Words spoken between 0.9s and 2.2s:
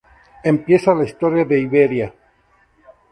la historia de Iberia.